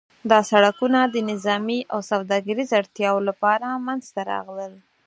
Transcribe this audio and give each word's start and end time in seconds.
دا 0.31 0.39
سړکونه 0.51 0.99
د 1.05 1.15
نظامي 1.31 1.79
او 1.93 1.99
سوداګریز 2.11 2.69
اړتیاوو 2.79 3.25
لپاره 3.29 3.67
منځته 3.87 4.19
راغلل. 4.31 4.73